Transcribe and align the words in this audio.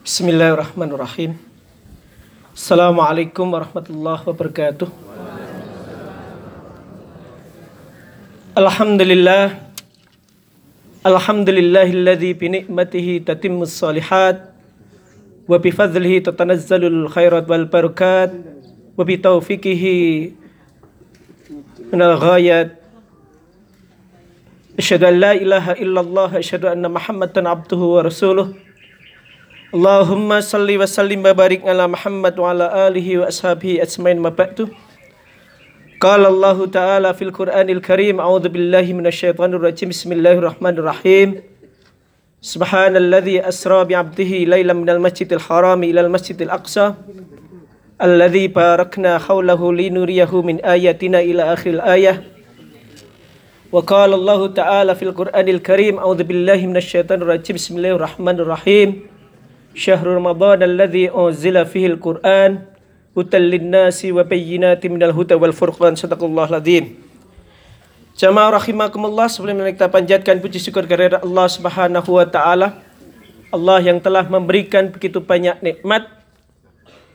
بسم 0.00 0.28
الله 0.32 0.48
الرحمن 0.56 0.90
الرحيم 0.96 1.32
السلام 2.56 2.96
عليكم 3.00 3.46
ورحمة 3.54 3.86
الله 3.90 4.18
وبركاته 4.28 4.88
الحمد 8.58 9.00
لله 9.02 9.44
الحمد 11.06 11.48
لله 11.50 11.88
الذي 12.00 12.30
بنعمته 12.32 13.08
تتم 13.26 13.56
الصالحات 13.62 14.38
وبفضله 15.48 16.12
تتنزل 16.18 16.82
الخيرات 16.86 17.44
والبركات 17.50 18.32
وبتوفيقه 18.98 19.84
من 21.92 22.00
الغايات 22.02 22.70
أشهد 24.78 25.04
أن 25.04 25.14
لا 25.20 25.32
إله 25.32 25.72
إلا 25.84 26.00
الله 26.00 26.38
أشهد 26.38 26.64
أن 26.64 26.84
محمدا 26.88 27.48
عبده 27.48 27.76
ورسوله 27.76 28.69
Allahumma 29.70 30.42
salli 30.42 30.74
wa 30.74 30.82
sallim 30.82 31.22
wa 31.22 31.30
barik 31.30 31.62
ala 31.62 31.86
Muhammad 31.86 32.34
wa 32.34 32.50
ala 32.50 32.90
alihi 32.90 33.22
wa 33.22 33.30
ashabihi 33.30 33.78
ajmain. 33.78 34.18
Ma 34.18 34.34
ba'du. 34.34 34.66
Qala 36.02 36.26
Allah 36.26 36.58
Ta'ala 36.66 37.14
fil 37.14 37.30
Qur'anil 37.30 37.78
Karim 37.78 38.18
A'udzu 38.18 38.50
billahi 38.50 38.90
minasyaitonir 38.90 39.62
rajim. 39.62 39.94
Bismillahirrahmanirrahim. 39.94 41.38
Subhanalladzi 42.42 43.38
asra 43.46 43.86
bi 43.86 43.94
'abdihi 43.94 44.50
lailan 44.50 44.82
minal 44.82 44.98
masjidil 44.98 45.38
harami 45.38 45.94
ilal 45.94 46.10
masjidil 46.10 46.50
aqsa 46.50 46.98
alladzi 48.02 48.50
barakna 48.50 49.22
haulahu 49.22 49.70
linuriyahu 49.70 50.42
min 50.42 50.58
ayatina 50.66 51.22
ila 51.22 51.54
akhir 51.54 51.78
ayah. 51.86 52.18
Wa 53.70 53.86
qala 53.86 54.18
Allah 54.18 54.50
Ta'ala 54.50 54.98
fil 54.98 55.14
Qur'anil 55.14 55.62
Karim 55.62 56.02
A'udzu 56.02 56.26
billahi 56.26 56.66
minasyaitonir 56.66 57.38
rajim. 57.38 57.54
Bismillahirrahmanirrahim 57.54 59.09
Syahrul 59.70 60.18
Ramadan 60.18 60.66
alladzi 60.66 61.06
unzila 61.06 61.62
fihi 61.62 61.94
al-Qur'an 61.94 62.66
hutal 63.14 63.46
linnasi 63.46 64.10
wa 64.10 64.26
bayyinatin 64.26 64.90
minal 64.90 65.14
huda 65.14 65.38
wal 65.38 65.54
furqan 65.54 65.94
sadaqallahu 65.94 66.50
ladhim 66.50 66.98
Jamaah 68.20 68.60
rahimakumullah 68.60 69.32
sebelum 69.32 69.64
kita 69.64 69.88
panjatkan 69.88 70.44
puji 70.44 70.60
syukur 70.60 70.84
kepada 70.84 71.24
Allah 71.24 71.46
Subhanahu 71.48 72.20
wa 72.20 72.26
taala. 72.28 72.76
Allah 73.48 73.80
yang 73.80 73.96
telah 73.96 74.28
memberikan 74.28 74.92
begitu 74.92 75.24
banyak 75.24 75.56
nikmat 75.64 76.04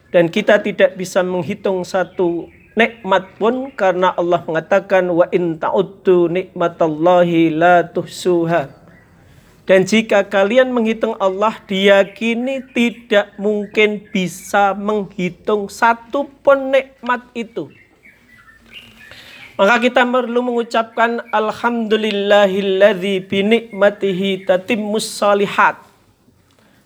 dan 0.10 0.26
kita 0.34 0.58
tidak 0.64 0.98
bisa 0.98 1.22
menghitung 1.22 1.86
satu 1.86 2.50
nikmat 2.74 3.38
pun 3.38 3.70
karena 3.72 4.18
Allah 4.18 4.42
mengatakan 4.50 5.06
wa 5.14 5.30
in 5.30 5.62
ta'uddu 5.62 6.28
nikmatallahi 6.28 7.54
la 7.54 7.86
tuhsuha 7.86 8.85
dan 9.66 9.82
jika 9.82 10.22
kalian 10.22 10.70
menghitung 10.70 11.18
Allah, 11.18 11.58
diyakini 11.66 12.62
tidak 12.70 13.34
mungkin 13.42 14.06
bisa 14.14 14.78
menghitung 14.78 15.74
satu 15.74 16.30
pun 16.46 16.70
nikmat 16.70 17.26
itu. 17.34 17.74
Maka 19.58 19.82
kita 19.82 20.06
perlu 20.06 20.46
mengucapkan 20.46 21.26
Alhamdulillahilladzi 21.34 23.26
binikmatihi 23.26 24.46
tatimmus 24.46 25.10
salihat. 25.10 25.82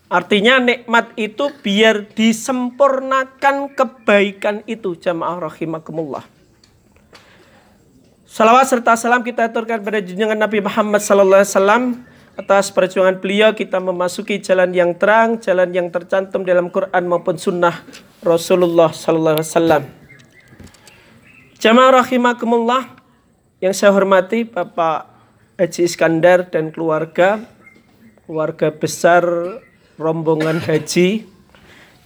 Artinya 0.07 0.63
nikmat 0.63 1.11
itu 1.19 1.51
biar 1.59 2.07
disempurnakan 2.15 3.75
kebaikan 3.75 4.63
itu 4.71 4.95
jamaah 4.95 5.51
rahimakumullah. 5.51 6.23
Salawat 8.23 8.71
serta 8.71 8.95
salam 8.95 9.25
kita 9.25 9.51
aturkan 9.51 9.83
pada 9.83 9.99
junjungan 9.99 10.37
Nabi 10.37 10.63
Muhammad 10.63 11.01
sallallahu 11.03 11.43
alaihi 11.43 12.08
Atas 12.39 12.71
perjuangan 12.71 13.19
beliau 13.19 13.51
kita 13.51 13.83
memasuki 13.83 14.39
jalan 14.39 14.71
yang 14.71 14.95
terang, 14.95 15.43
jalan 15.43 15.75
yang 15.75 15.91
tercantum 15.91 16.47
dalam 16.47 16.71
Quran 16.71 17.03
maupun 17.03 17.35
sunnah 17.35 17.83
Rasulullah 18.23 18.95
Sallallahu 18.95 19.43
Alaihi 19.43 19.51
Wasallam. 19.51 19.83
Jamaah 21.59 21.99
rahimakumullah 21.99 22.95
yang 23.59 23.75
saya 23.75 23.91
hormati 23.91 24.47
Bapak 24.47 25.11
Haji 25.59 25.83
Iskandar 25.83 26.47
dan 26.47 26.71
keluarga, 26.71 27.43
keluarga 28.23 28.71
besar 28.71 29.27
rombongan 29.99 30.63
haji, 30.63 31.27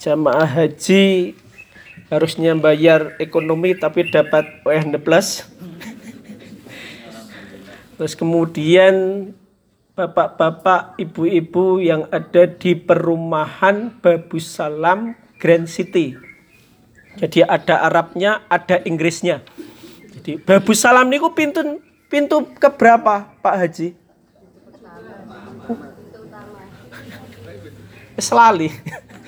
jamaah 0.02 0.50
haji 0.50 1.38
harusnya 2.10 2.58
bayar 2.58 3.14
ekonomi 3.22 3.78
tapi 3.78 4.10
dapat 4.10 4.50
WN 4.66 4.98
plus. 4.98 5.46
Terus 8.02 8.18
kemudian 8.18 9.30
bapak-bapak, 9.94 10.98
ibu-ibu 10.98 11.78
yang 11.78 12.10
ada 12.10 12.50
di 12.50 12.74
perumahan 12.74 13.94
Babus 14.02 14.50
Salam 14.58 15.14
Grand 15.38 15.70
City. 15.70 16.18
Jadi 17.22 17.46
ada 17.46 17.86
Arabnya, 17.86 18.42
ada 18.50 18.82
Inggrisnya. 18.90 19.46
Jadi 20.18 20.42
Babus 20.42 20.82
Salam 20.82 21.14
niku 21.14 21.30
pintu 21.38 21.78
pintu 22.10 22.42
keberapa 22.58 23.30
Pak 23.38 23.56
Haji? 23.58 23.90
Selali. 28.18 28.70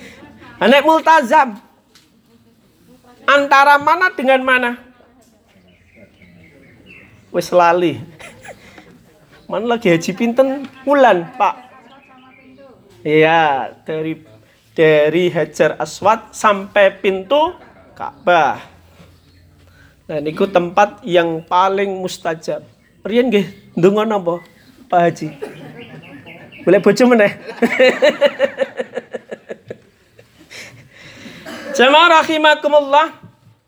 Anak 0.62 0.82
multazam. 0.86 1.58
Antara 3.26 3.78
mana 3.82 4.14
dengan 4.14 4.42
mana? 4.42 4.70
Wes 7.34 7.50
lali. 7.50 7.98
Mana 9.46 9.78
lagi 9.78 9.94
haji 9.94 10.10
pinten 10.10 10.66
bulan, 10.82 11.30
Pak? 11.38 11.54
Iya, 13.06 13.78
dari 13.86 14.18
dari 14.74 15.30
Hajar 15.30 15.78
Aswad 15.78 16.34
sampai 16.34 16.90
pintu 16.98 17.54
Ka'bah. 17.94 18.58
Nah, 20.10 20.18
niku 20.18 20.50
tempat 20.50 20.98
yang 21.06 21.46
paling 21.46 21.94
mustajab. 22.02 22.66
Riyen 23.06 23.30
nggih 23.30 23.46
ndonga 23.78 24.02
napa, 24.02 24.42
Pak 24.90 24.98
Haji? 24.98 25.30
Boleh 26.66 26.82
bojo 26.82 27.06
meneh. 27.06 27.30
Jamaah 31.78 32.18
rahimakumullah, 32.18 33.14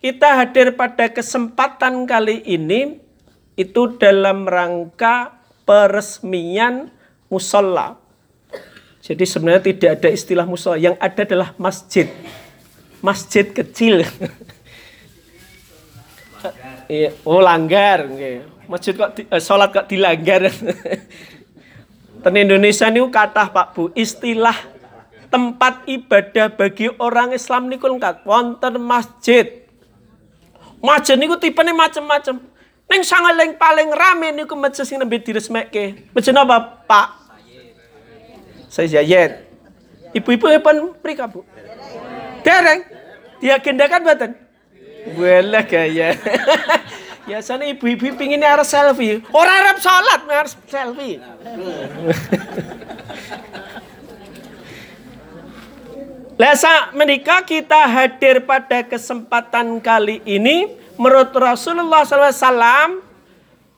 kita 0.02 0.42
hadir 0.42 0.74
pada 0.74 1.06
kesempatan 1.06 2.02
kali 2.02 2.42
ini 2.42 2.98
itu 3.54 3.94
dalam 3.94 4.42
rangka 4.42 5.37
peresmian 5.68 6.88
musola. 7.28 8.00
Jadi 9.04 9.24
sebenarnya 9.28 9.62
tidak 9.68 9.90
ada 10.00 10.08
istilah 10.08 10.48
musola, 10.48 10.80
yang 10.80 10.96
ada 10.96 11.28
adalah 11.28 11.52
masjid. 11.60 12.08
Masjid 13.04 13.44
kecil. 13.44 14.08
Iya, 16.88 17.12
oh 17.28 17.44
langgar. 17.44 18.08
Masjid 18.64 18.96
kok 18.96 19.12
di, 19.12 19.28
eh, 19.28 19.42
sholat 19.42 19.68
kok 19.74 19.92
dilanggar. 19.92 20.48
Ten 22.24 22.34
Indonesia 22.34 22.88
ini 22.88 23.04
kata 23.12 23.52
Pak 23.52 23.66
Bu, 23.76 23.92
istilah 23.92 24.56
tempat 25.28 25.84
ibadah 25.84 26.48
bagi 26.48 26.88
orang 26.96 27.36
Islam 27.36 27.68
niku 27.68 27.92
lengkap. 27.92 28.24
Wonten 28.24 28.80
masjid. 28.80 29.68
Masjid 30.80 31.20
niku 31.20 31.36
tipenya 31.36 31.76
macam-macam. 31.76 32.40
Neng 32.88 33.04
sangaling 33.04 33.52
paling 33.60 33.92
rame 33.92 34.32
niku 34.32 34.56
masjid 34.56 34.88
sing 34.88 34.96
nembe 34.96 35.20
diresmekke. 35.20 36.08
Masjid 36.16 36.32
napa, 36.32 36.80
Pak? 36.88 37.08
Saya 38.72 38.88
Zayed. 38.88 39.44
Ibu-ibu 40.16 40.48
pun 40.64 40.96
mrika, 41.04 41.28
Bu. 41.28 41.44
Dereng. 42.40 42.80
Diagendakan 43.44 44.00
mboten? 44.02 44.30
Walah 45.20 45.64
gaya. 45.68 46.16
Biasanya 47.28 47.68
ibu-ibu 47.76 48.16
pingin 48.16 48.40
harus 48.40 48.72
selfie. 48.72 49.20
Orang 49.36 49.56
Arab 49.60 49.76
sholat 49.84 50.20
harus 50.24 50.56
selfie. 50.64 51.20
Lesa 56.38 56.94
menikah 56.94 57.42
kita 57.42 57.90
hadir 57.90 58.46
pada 58.46 58.86
kesempatan 58.86 59.82
kali 59.82 60.22
ini 60.22 60.70
menurut 60.94 61.34
Rasulullah 61.34 62.06
SAW 62.06 63.02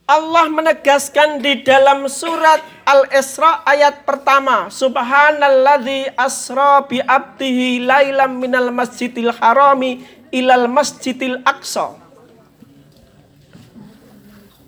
Allah 0.04 0.46
menegaskan 0.52 1.40
di 1.40 1.64
dalam 1.64 2.04
surat 2.04 2.60
Al-Isra 2.84 3.64
ayat 3.64 4.04
pertama 4.04 4.68
Subhanalladzi 4.68 6.12
asra 6.12 6.84
bi 6.84 7.00
abdihi 7.00 7.80
lailam 7.80 8.36
minal 8.36 8.68
masjidil 8.68 9.32
harami 9.40 10.04
ilal 10.28 10.68
masjidil 10.68 11.40
aqsa. 11.48 11.96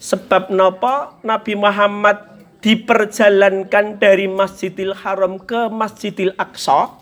Sebab 0.01 0.49
nopo 0.49 1.21
Nabi 1.21 1.61
Muhammad 1.61 2.33
diperjalankan 2.63 3.99
dari 3.99 4.31
Masjidil 4.31 4.95
Haram 4.95 5.37
ke 5.39 5.67
Masjidil 5.71 6.35
Aqsa 6.39 7.02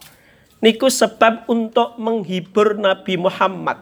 niku 0.61 0.93
sebab 0.93 1.49
untuk 1.49 1.97
menghibur 1.97 2.77
Nabi 2.77 3.17
Muhammad. 3.17 3.81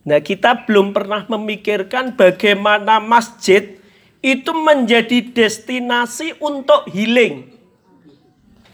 Nah, 0.00 0.20
kita 0.20 0.64
belum 0.64 0.96
pernah 0.96 1.28
memikirkan 1.28 2.16
bagaimana 2.16 3.00
masjid 3.00 3.76
itu 4.20 4.52
menjadi 4.52 5.32
destinasi 5.32 6.36
untuk 6.40 6.88
healing. 6.88 7.48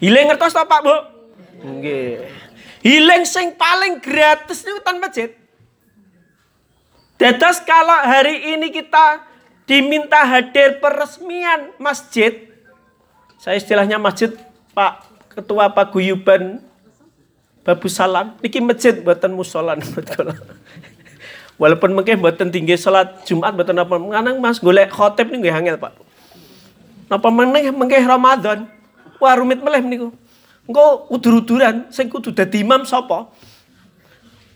Healing 0.02 0.26
ngertos 0.30 0.54
tak 0.54 0.70
Pak 0.70 0.80
Bu? 0.82 0.96
Nggih. 1.66 2.26
Hilang 2.86 3.26
sing 3.26 3.54
paling 3.58 3.98
gratis 3.98 4.62
niku 4.62 4.78
tan 4.82 5.02
masjid. 5.02 5.34
Dados 7.19 7.58
kalau 7.64 7.96
hari 8.06 8.54
ini 8.54 8.70
kita 8.70 9.24
diminta 9.64 10.22
hadir 10.22 10.78
peresmian 10.78 11.74
masjid, 11.80 12.46
saya 13.40 13.58
istilahnya 13.58 13.96
masjid 13.98 14.30
Pak 14.76 15.15
Ketua 15.36 15.68
Paguyuban 15.68 16.64
Babu 17.60 17.92
Salam, 17.92 18.38
niki 18.40 18.62
masjid 18.62 18.96
buatan 18.96 19.36
musolan. 19.36 19.82
Walaupun 21.60 21.92
mungkin 21.92 22.20
buatan 22.20 22.52
tinggi 22.52 22.76
salat 22.76 23.26
Jumat 23.28 23.52
buatan 23.56 23.80
apa, 23.80 23.96
nganang 23.96 24.38
Mas 24.38 24.60
golek 24.60 24.92
khotib 24.92 25.28
nih 25.32 25.52
angel 25.52 25.76
Pak. 25.76 25.92
Napa 27.10 27.28
meneh 27.28 27.68
mengke 27.74 27.98
Ramadan? 28.00 28.70
Wah 29.18 29.34
rumit 29.34 29.60
meleh 29.60 29.82
niku. 29.82 30.08
Engko 30.66 31.06
udur-uduran 31.08 31.88
sing 31.94 32.10
kudu 32.10 32.34
dadi 32.34 32.60
imam 32.66 32.82
sapa? 32.82 33.30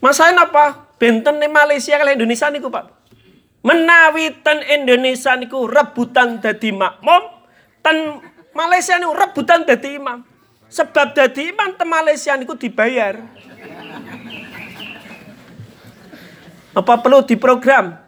Masalah 0.02 0.44
napa? 0.44 0.64
Benten 1.00 1.40
Malaysia 1.48 1.96
kali 1.96 2.12
Indonesia 2.12 2.52
niku, 2.52 2.68
Pak. 2.68 2.92
Menawi 3.64 4.36
ten 4.44 4.60
Indonesia 4.68 5.32
niku 5.36 5.64
rebutan 5.64 6.40
dadi 6.40 6.72
makmum, 6.72 7.22
ten 7.80 8.20
Malaysia 8.52 9.00
niku 9.00 9.16
rebutan 9.16 9.64
dadi 9.64 9.96
imam. 9.96 10.29
Sebab 10.70 11.12
dadi 11.18 11.50
imam 11.50 11.74
ten 11.74 11.88
Malaysia 11.90 12.38
niku 12.38 12.54
dibayar. 12.54 13.18
Apa 16.70 17.02
perlu 17.02 17.26
diprogram? 17.26 17.98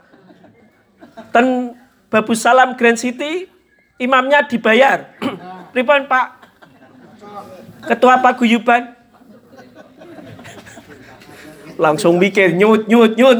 Ten 1.34 1.74
Babu 2.06 2.38
Salam 2.38 2.78
Grand 2.78 2.96
City 2.96 3.50
imamnya 3.98 4.46
dibayar. 4.46 5.10
Pripun 5.74 6.06
Pak? 6.06 6.26
Ketua 7.90 8.22
Paguyuban? 8.22 9.02
langsung 11.82 12.20
mikir 12.20 12.54
nyut 12.54 12.86
nyut 12.86 13.18
nyut. 13.18 13.38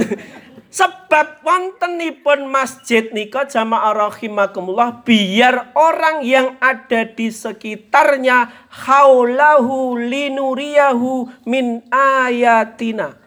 Sebab 0.73 1.45
wontenipun 1.45 2.49
masjid 2.49 3.13
nika 3.13 3.45
jamaah 3.45 4.09
rahimakumullah 4.09 5.05
biar 5.05 5.77
orang 5.77 6.25
yang 6.25 6.57
ada 6.65 7.05
di 7.05 7.29
sekitarnya 7.29 8.49
haulahu 8.73 10.01
linuriyahu 10.01 11.29
min 11.45 11.85
ayatina. 11.93 13.21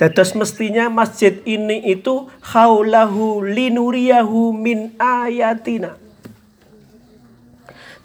Dados 0.00 0.32
mestinya 0.32 0.88
masjid 0.88 1.44
ini 1.44 1.92
itu 1.92 2.32
haulahu 2.40 3.44
linuriyahu 3.44 4.56
min 4.56 4.96
ayatina. 4.96 6.00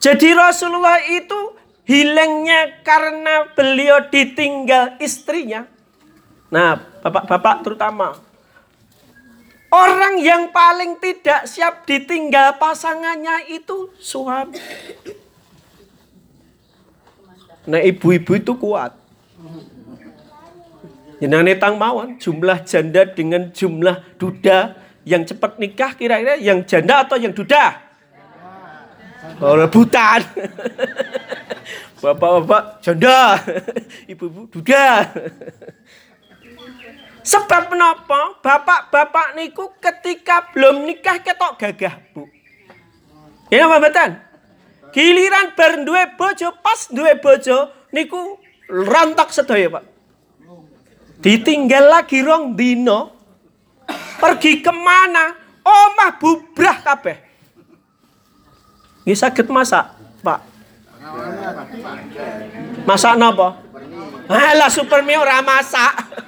Jadi 0.03 0.36
Rasulullah 0.36 1.00
itu 1.07 1.56
hilangnya 1.88 2.83
karena 2.83 3.48
beliau 3.56 4.12
ditinggal 4.12 5.00
istrinya. 5.00 5.76
Nah, 6.47 6.79
bapak-bapak 7.03 7.63
terutama. 7.63 8.15
Orang 9.67 10.23
yang 10.23 10.47
paling 10.55 10.95
tidak 11.03 11.44
siap 11.44 11.83
ditinggal 11.83 12.55
pasangannya 12.55 13.51
itu 13.51 13.91
suami. 13.99 14.55
Nah, 17.67 17.83
ibu-ibu 17.83 18.31
itu 18.39 18.55
kuat. 18.55 18.95
Jenenge 21.19 21.59
tang 21.59 21.75
mawon 21.75 22.15
jumlah 22.15 22.63
janda 22.63 23.03
dengan 23.03 23.51
jumlah 23.51 24.15
duda 24.15 24.77
yang 25.03 25.27
cepat 25.27 25.59
nikah 25.59 25.97
kira-kira 26.00 26.39
yang 26.39 26.63
janda 26.63 27.03
atau 27.03 27.19
yang 27.19 27.35
duda? 27.35 27.75
Oh, 29.43 29.59
rebutan. 29.59 30.23
Bapak-bapak 32.01 32.79
janda, 32.85 33.41
ibu-ibu 34.11 34.47
duda. 34.47 35.11
Sebab 37.27 37.75
menapa? 37.75 38.39
Bapak-bapak 38.39 39.35
niku 39.35 39.75
ketika 39.83 40.47
belum 40.56 40.88
nikah 40.88 41.19
ketok 41.19 41.59
gagah, 41.59 42.00
Bu. 42.15 42.24
Ya 43.51 43.68
apa 43.68 43.83
betul? 43.83 44.12
Giliran 44.95 45.51
bar 45.51 45.83
duwe 45.83 46.07
bojo, 46.15 46.56
pas 46.63 46.88
duwe 46.88 47.19
bojo 47.19 47.68
niku 47.91 48.39
rontok 48.71 49.35
sedaya, 49.35 49.68
Pak. 49.68 49.83
Ditinggal 51.19 52.00
lagi 52.00 52.24
rong 52.24 52.56
dino. 52.56 53.12
Pergi 54.24 54.63
ke 54.63 54.71
mana? 54.71 55.35
Omah 55.68 56.15
bubrah 56.15 56.79
kabeh. 56.79 57.19
Nggih 59.03 59.19
saged 59.19 59.51
masak, 59.51 60.00
Pak. 60.24 60.39
Masak 62.88 63.19
napa? 63.19 63.59
Alah 64.31 64.71
super 64.71 65.03
mie 65.03 65.19
ora 65.19 65.44
masak. 65.44 66.24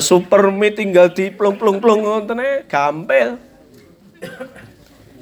Super 0.00 0.52
mie 0.52 0.72
tinggal 0.72 1.12
di 1.12 1.28
plung-plung-plung 1.32 2.04
ngoten 2.04 2.40
gampil. 2.68 3.36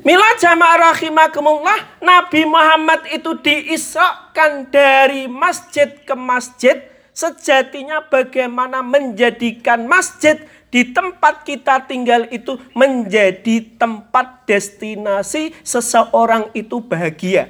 Mila 0.06 0.38
jamaah 0.38 0.94
rahimakumullah, 0.94 1.98
Nabi 1.98 2.46
Muhammad 2.46 3.10
itu 3.10 3.34
diisrakan 3.42 4.70
dari 4.70 5.26
masjid 5.26 5.98
ke 6.06 6.14
masjid. 6.14 6.78
Sejatinya 7.10 8.06
bagaimana 8.06 8.84
menjadikan 8.86 9.88
masjid 9.88 10.36
di 10.70 10.92
tempat 10.94 11.42
kita 11.42 11.82
tinggal 11.88 12.28
itu 12.28 12.60
menjadi 12.76 13.66
tempat 13.80 14.44
destinasi 14.46 15.56
seseorang 15.64 16.52
itu 16.54 16.78
bahagia. 16.78 17.48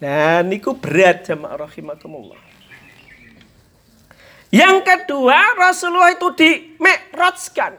Nah, 0.00 0.40
niku 0.42 0.74
berat 0.74 1.28
jamaah 1.28 1.68
rahimakumullah. 1.68 2.53
Yang 4.54 4.86
kedua, 4.86 5.58
Rasulullah 5.58 6.14
itu 6.14 6.30
di 6.38 6.78
Mi'rajkan. 6.78 7.74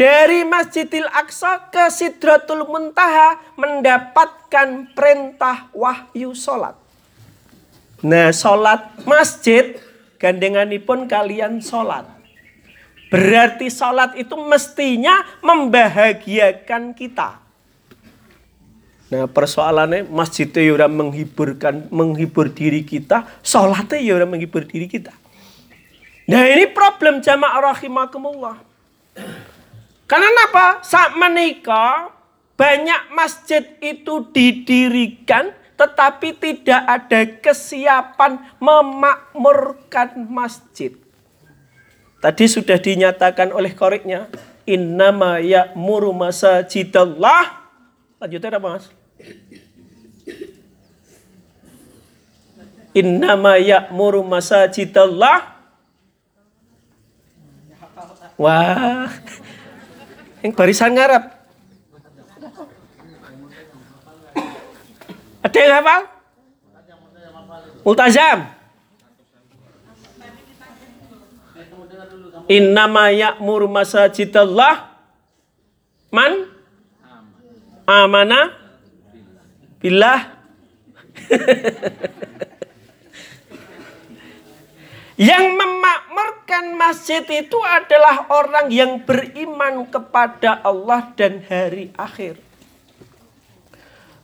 Dari 0.00 0.40
Masjidil 0.48 1.04
Aqsa 1.04 1.68
ke 1.68 1.92
Sidratul 1.92 2.64
Muntaha 2.64 3.36
mendapatkan 3.60 4.88
perintah 4.96 5.68
wahyu 5.76 6.32
solat. 6.32 6.74
Nah, 8.00 8.32
solat 8.32 8.88
masjid 9.04 9.76
gandenganipun 10.16 11.04
kalian 11.04 11.60
solat. 11.60 12.08
Berarti 13.12 13.68
sholat 13.68 14.16
itu 14.16 14.34
mestinya 14.48 15.22
membahagiakan 15.44 16.96
kita. 16.96 17.44
Nah 19.12 19.30
persoalannya 19.30 20.10
masjid 20.10 20.50
itu 20.50 20.58
ya 20.58 20.90
menghiburkan, 20.90 21.86
menghibur 21.94 22.50
diri 22.50 22.82
kita, 22.82 23.28
sholatnya 23.46 24.02
ya 24.02 24.26
menghibur 24.26 24.66
diri 24.66 24.90
kita. 24.90 25.14
Nah 26.24 26.42
ini 26.48 26.64
problem 26.72 27.20
jamaah 27.20 27.74
rahimakumullah. 27.74 28.56
Karena 30.08 30.28
apa? 30.48 30.80
Saat 30.84 31.16
menikah 31.16 32.12
banyak 32.54 33.12
masjid 33.12 33.64
itu 33.82 34.24
didirikan 34.32 35.52
tetapi 35.74 36.38
tidak 36.38 36.82
ada 36.86 37.20
kesiapan 37.42 38.38
memakmurkan 38.62 40.22
masjid. 40.30 40.94
Tadi 42.22 42.44
sudah 42.48 42.78
dinyatakan 42.78 43.52
oleh 43.52 43.74
koriknya. 43.74 44.30
Innama 44.64 45.44
ya'muru 45.44 46.16
masajidallah. 46.16 47.68
Lanjutnya 48.16 48.56
apa 48.56 48.68
mas? 48.80 48.88
Innama 52.96 53.60
ya'muru 53.60 54.24
masajidallah. 54.24 55.53
Wah. 58.34 59.10
Yang 60.42 60.52
barisan 60.58 60.92
ngarap. 60.92 61.34
Ada 65.44 65.58
yang 65.60 65.74
hafal? 65.78 66.02
Multazam. 67.84 68.38
Innama 72.44 73.08
ya'mur 73.08 73.64
masajidallah 73.72 74.92
man 76.12 76.44
amana 77.88 78.52
billah 79.80 80.36
Yang 85.14 85.46
memakmurkan 85.54 86.74
masjid 86.74 87.22
itu 87.30 87.58
adalah 87.62 88.26
orang 88.26 88.66
yang 88.66 88.98
beriman 88.98 89.86
kepada 89.86 90.58
Allah 90.58 91.14
dan 91.14 91.38
hari 91.46 91.94
akhir. 91.94 92.42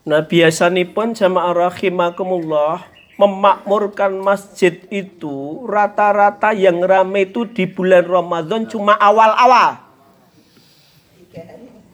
Nah 0.03 0.27
biasa 0.27 0.67
pun 0.91 1.15
jamaah 1.15 1.71
rahimakumullah 1.71 2.91
memakmurkan 3.21 4.19
masjid 4.19 4.81
itu 4.89 5.63
rata-rata 5.69 6.57
yang 6.57 6.81
ramai 6.81 7.29
itu 7.29 7.47
di 7.47 7.69
bulan 7.69 8.09
Ramadan 8.09 8.67
cuma 8.67 8.99
awal-awal. 8.99 9.77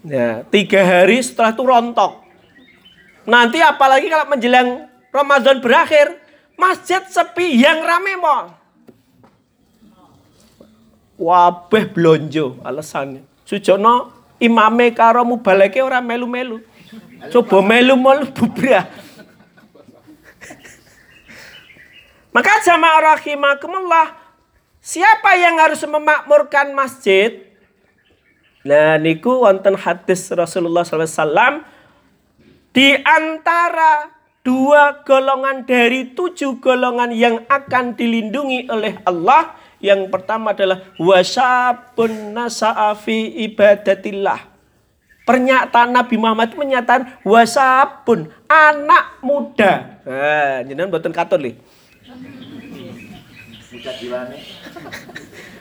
Ya, 0.07 0.47
tiga 0.55 0.81
hari 0.87 1.19
setelah 1.19 1.50
itu 1.50 1.67
rontok. 1.67 2.23
Nanti 3.26 3.59
apalagi 3.59 4.07
kalau 4.07 4.31
menjelang 4.31 4.87
Ramadan 5.11 5.59
berakhir, 5.59 6.15
masjid 6.55 7.03
sepi 7.11 7.59
yang 7.59 7.83
rame 7.83 8.15
mall. 8.17 8.55
Wabeh 11.16 11.88
blonjo 11.90 12.61
alasannya. 12.61 13.25
Sujono 13.49 14.12
imame 14.40 14.92
karo 14.92 15.25
mubaleke 15.25 15.80
ora 15.80 16.04
melu-melu. 16.04 16.61
Coba 17.32 17.64
melu 17.64 17.96
melu 17.96 18.28
bubrah. 18.32 18.85
Maka 22.37 22.52
jamaah 22.61 23.16
rahimakumullah, 23.16 24.12
siapa 24.85 25.40
yang 25.40 25.56
harus 25.56 25.80
memakmurkan 25.88 26.76
masjid? 26.76 27.49
Nah, 28.61 29.00
niku 29.00 29.40
wonten 29.40 29.73
hadis 29.73 30.28
Rasulullah 30.37 30.85
SAW 30.85 31.64
di 32.76 32.92
antara 32.92 34.12
dua 34.44 35.00
golongan 35.00 35.64
dari 35.64 36.12
tujuh 36.12 36.61
golongan 36.61 37.08
yang 37.08 37.40
akan 37.49 37.96
dilindungi 37.96 38.68
oleh 38.68 39.00
Allah. 39.08 39.56
Yang 39.76 40.09
pertama 40.09 40.56
adalah 40.56 40.80
wasabun 40.97 42.33
nasa'afi 42.33 43.45
ibadatillah. 43.50 44.56
Pernyataan 45.26 45.90
Nabi 45.90 46.16
Muhammad 46.16 46.54
menyatakan 46.54 47.18
wasabun 47.26 48.30
anak 48.47 49.21
muda. 49.21 50.00
Nah, 50.06 50.62
jenengan 50.62 50.88
boten 50.88 51.11
katut 51.12 51.42
nih. 51.42 51.59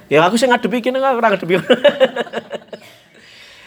Ya 0.06 0.22
aku 0.22 0.38
sih 0.38 0.46
ngadepi 0.46 0.86
kene 0.86 1.02
ora 1.02 1.34
ngadepi. 1.34 1.58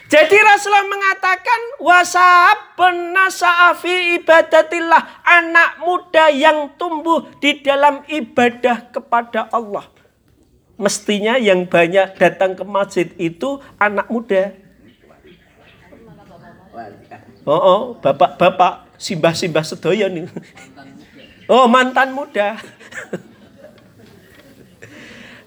Jadi 0.09 0.37
Rasulullah 0.41 0.89
mengatakan 0.89 1.61
wasabun 1.85 3.13
nasa'afi 3.13 4.23
ibadatillah 4.23 5.21
anak 5.21 5.85
muda 5.85 6.33
yang 6.33 6.73
tumbuh 6.81 7.29
di 7.37 7.61
dalam 7.61 8.01
ibadah 8.09 8.89
kepada 8.89 9.53
Allah. 9.53 9.98
Mestinya 10.79 11.35
yang 11.35 11.67
banyak 11.67 12.15
datang 12.15 12.55
ke 12.55 12.63
masjid 12.63 13.11
itu 13.19 13.59
anak 13.83 14.07
muda. 14.07 14.55
Oh, 17.43 17.59
oh 17.59 17.81
bapak-bapak, 17.99 18.87
simbah-simbah 18.95 19.67
sedaya 19.67 20.07
nih. 20.07 20.31
Oh, 21.51 21.67
mantan 21.67 22.15
muda. 22.15 22.61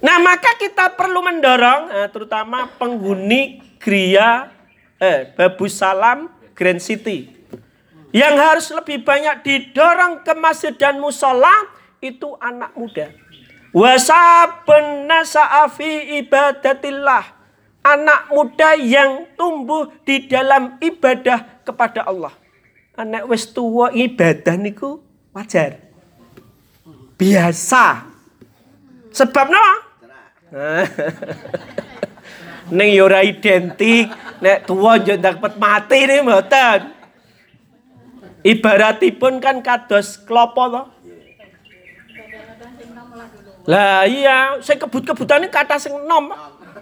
Nah, 0.02 0.18
maka 0.18 0.58
kita 0.58 0.98
perlu 0.98 1.22
mendorong 1.22 1.94
eh, 1.94 2.08
terutama 2.10 2.66
penghuni 2.76 3.62
Gria 3.78 4.50
eh 4.98 5.30
Babu 5.38 5.70
Salam 5.70 6.28
Grand 6.58 6.82
City. 6.82 7.30
Yang 8.12 8.36
harus 8.42 8.68
lebih 8.74 9.06
banyak 9.08 9.46
didorong 9.46 10.26
ke 10.26 10.34
masjid 10.36 10.74
dan 10.76 11.00
musola 11.00 11.54
itu 12.02 12.34
anak 12.42 12.76
muda. 12.76 13.14
Wasabun 13.72 15.08
nasa'afi 15.08 16.20
ibadatillah. 16.24 17.40
Anak 17.82 18.30
muda 18.30 18.78
yang 18.78 19.26
tumbuh 19.34 19.90
di 20.06 20.30
dalam 20.30 20.78
ibadah 20.78 21.66
kepada 21.66 22.06
Allah. 22.06 22.30
Anak 22.94 23.26
wis 23.26 23.50
tua 23.50 23.90
ibadah 23.90 24.54
niku 24.60 25.02
wajar. 25.34 25.82
Biasa. 27.18 28.06
Sebab 29.12 29.48
nama 29.50 29.76
Neng 32.76 32.90
yo 32.96 33.08
identik, 33.08 34.08
nek 34.40 34.64
tua 34.64 34.96
yo 35.04 35.20
dapat 35.20 35.60
mati 35.60 36.08
nih 36.08 36.24
mboten. 36.24 36.80
Ibaratipun 38.48 39.44
kan 39.44 39.60
kados 39.60 40.16
klopo 40.24 40.72
to. 40.72 40.84
Lah 43.70 44.10
iya, 44.10 44.58
sing 44.62 44.82
kebut-kebutan 44.82 45.46
kata 45.50 45.78
sing 45.78 45.94
nom. 46.06 46.34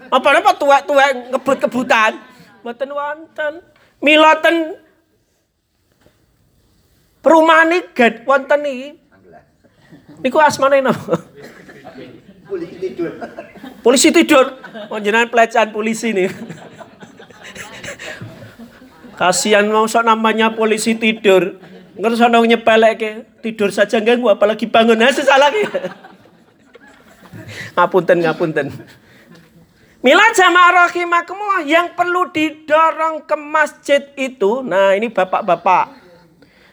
Apa 0.10 0.28
napa 0.32 0.56
tua-tua 0.56 1.12
ngebut-kebutan? 1.36 2.16
Mboten 2.64 2.90
wonten. 2.92 3.54
Miloten 4.00 4.80
perumahan 7.20 7.76
iki 7.76 8.24
wonten 8.24 8.62
iki. 8.64 8.90
Niku 10.24 10.40
asmane 10.40 10.80
napa? 10.80 11.20
Polisi 12.48 12.76
tidur. 12.80 13.12
Polisi 13.84 14.10
tidur. 14.10 14.46
Panjenengan 14.88 15.30
pelecehan 15.30 15.70
polisi 15.70 16.16
nih. 16.16 16.32
Kasihan 19.20 19.68
mau 19.68 19.84
sok 19.84 20.08
namanya 20.08 20.56
polisi 20.56 20.96
tidur. 20.96 21.60
Ngerti 22.00 22.16
sono 22.16 22.40
nyepelek 22.40 22.94
ke 22.96 23.12
tidur 23.44 23.76
saja 23.76 24.00
ganggu 24.00 24.32
apalagi 24.32 24.72
bangun 24.72 25.04
hasil 25.04 25.28
salah. 25.28 25.52
Ngapunten 27.80 28.18
ngapunten. 28.20 28.68
Mila 30.00 30.32
jamaah 30.32 30.88
rahimakumullah 30.88 31.64
yang 31.64 31.96
perlu 31.96 32.28
didorong 32.32 33.24
ke 33.24 33.36
masjid 33.36 34.04
itu. 34.16 34.64
Nah, 34.64 34.96
ini 34.96 35.12
bapak-bapak. 35.12 35.96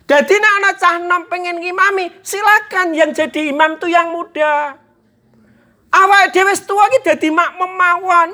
Jadi 0.07 0.35
nak 0.39 0.55
anak 0.63 0.75
cah 0.79 0.97
nom 1.03 1.27
pengen 1.27 1.59
ngimami, 1.59 2.15
silakan 2.23 2.95
yang 2.95 3.11
jadi 3.11 3.51
imam 3.51 3.75
tuh 3.83 3.91
yang 3.91 4.15
muda. 4.15 4.79
Awak 5.91 6.31
dhewe 6.31 6.55
wis 6.55 6.63
tuwa 6.63 6.87
iki 6.87 7.03
dadi 7.03 7.35
makmum 7.35 7.75
mawon. 7.75 8.31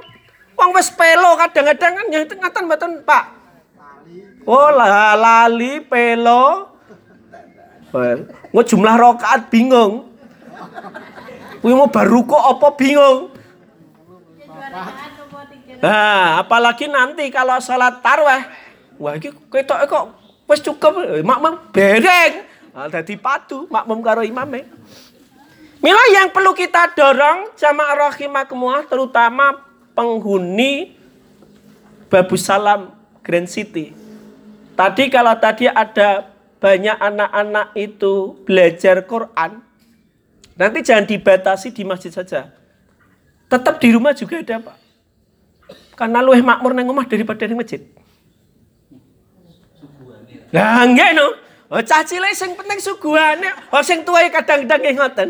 Wong 0.53 0.71
wis 0.77 0.93
pelo 0.93 1.41
kadang-kadang 1.41 1.97
kan 1.97 2.07
yang 2.13 2.29
ngaten 2.29 2.65
mboten, 2.69 2.93
Pak. 3.09 3.25
Oh, 4.45 4.69
lali 4.77 5.81
pelo. 5.89 6.69
Nggak 8.53 8.67
jumlah 8.69 8.95
rokaat 9.01 9.49
bingung. 9.49 10.13
Kuwi 11.63 11.79
mau 11.79 11.87
baru 11.87 12.27
kok 12.27 12.43
apa 12.43 12.69
bingung. 12.75 13.31
Nah, 15.79 16.43
apalagi 16.43 16.91
nanti 16.91 17.31
kalau 17.31 17.63
salat 17.63 18.03
tarwah. 18.03 18.43
Wah, 18.99 19.15
iki 19.15 19.31
ketok 19.31 19.87
kok 19.87 20.05
wis 20.51 20.59
cukup 20.59 21.23
makmum 21.23 21.63
bereng. 21.71 22.43
Nah, 22.75 22.91
dadi 22.91 23.15
padu 23.15 23.71
makmum 23.71 24.03
karo 24.03 24.27
imame. 24.27 24.67
Mila 25.83 26.03
yang 26.15 26.31
perlu 26.31 26.55
kita 26.55 26.95
dorong 26.95 27.55
jamaah 27.59 28.11
rahimakumullah 28.11 28.87
terutama 28.87 29.63
penghuni 29.99 30.95
Babu 32.07 32.39
Salam 32.39 32.95
Grand 33.23 33.51
City. 33.51 33.91
Tadi 34.79 35.11
kalau 35.11 35.35
tadi 35.39 35.67
ada 35.67 36.31
banyak 36.63 36.97
anak-anak 37.03 37.75
itu 37.75 38.39
belajar 38.47 39.03
Quran, 39.11 39.59
nanti 40.57 40.79
jangan 40.85 41.05
dibatasi 41.05 41.73
di 41.73 41.83
masjid 41.85 42.13
saja. 42.13 42.53
Tetap 43.53 43.77
di 43.79 43.89
rumah 43.93 44.17
juga 44.17 44.41
ada 44.41 44.57
Pak. 44.61 44.77
Karena 45.93 46.25
lu 46.25 46.33
makmur 46.41 46.73
neng 46.73 46.89
rumah 46.89 47.05
daripada 47.05 47.45
di 47.45 47.53
masjid. 47.53 47.85
Lah 50.53 50.85
enggak 50.89 51.13
no. 51.17 51.37
Oh 51.73 51.81
cah 51.81 52.05
cilik 52.05 52.33
sing 52.37 52.53
penting 52.57 52.81
suguhane. 52.81 53.49
Oh 53.73 53.81
sing 53.85 54.05
tuwa 54.05 54.25
kadang-kadang 54.29 54.81
nggih 54.81 54.97
ngoten. 54.97 55.29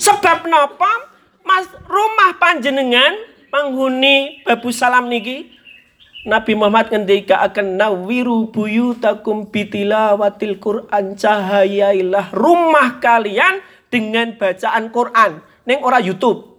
Sebab 0.00 0.48
napa? 0.48 1.16
Mas 1.46 1.70
rumah 1.86 2.34
panjenengan 2.42 3.14
penghuni 3.54 4.42
Babu 4.42 4.74
Salam 4.74 5.06
niki 5.06 5.55
Nabi 6.26 6.58
Muhammad 6.58 6.90
ngendika 6.90 7.38
akan 7.38 7.78
nawiru 7.78 8.50
buyutakum 8.50 9.46
bitilawatil 9.46 10.58
Quran 10.58 11.14
cahayailah 11.14 12.34
rumah 12.34 12.98
kalian 12.98 13.62
dengan 13.86 14.34
bacaan 14.34 14.90
Quran 14.90 15.38
neng 15.62 15.86
ora 15.86 16.02
YouTube. 16.02 16.58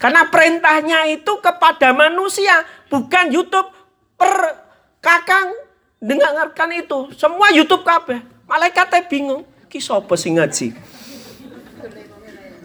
Karena 0.00 0.24
perintahnya 0.32 1.12
itu 1.12 1.42
kepada 1.44 1.92
manusia, 1.92 2.64
bukan 2.88 3.28
YouTube 3.28 3.68
per 4.16 4.32
kakang 5.04 5.52
dengarkan 6.00 6.72
itu. 6.72 7.12
Semua 7.20 7.52
YouTube 7.52 7.84
kabeh. 7.84 8.24
Malaikatnya 8.48 9.04
bingung. 9.04 9.44
Ki 9.68 9.76
sapa 9.76 10.16
sing 10.16 10.40
ngaji? 10.40 10.72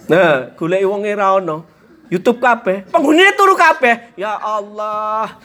Nah, 0.07 0.55
golek 0.55 0.87
wong 0.87 1.03
ora 1.03 1.27
ono. 1.35 1.72
YouTube 2.11 2.39
kabeh. 2.43 2.87
Penghuni 2.89 3.23
turu 3.35 3.55
kabeh. 3.55 4.15
Ya 4.19 4.35
Allah. 4.35 5.39